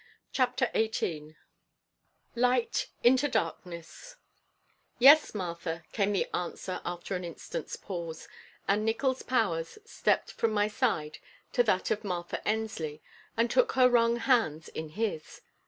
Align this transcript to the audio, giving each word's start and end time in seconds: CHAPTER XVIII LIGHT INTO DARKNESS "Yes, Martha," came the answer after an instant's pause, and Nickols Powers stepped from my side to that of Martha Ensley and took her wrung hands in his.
CHAPTER 0.31 0.67
XVIII 0.75 1.35
LIGHT 2.33 2.87
INTO 3.03 3.27
DARKNESS 3.27 4.15
"Yes, 4.97 5.35
Martha," 5.35 5.83
came 5.91 6.11
the 6.11 6.25
answer 6.35 6.81
after 6.83 7.15
an 7.15 7.23
instant's 7.23 7.75
pause, 7.75 8.27
and 8.67 8.83
Nickols 8.83 9.21
Powers 9.21 9.77
stepped 9.85 10.31
from 10.31 10.53
my 10.53 10.67
side 10.67 11.19
to 11.53 11.61
that 11.61 11.91
of 11.91 12.03
Martha 12.03 12.41
Ensley 12.47 13.03
and 13.37 13.51
took 13.51 13.73
her 13.73 13.87
wrung 13.87 14.15
hands 14.15 14.69
in 14.69 14.89
his. 14.89 15.41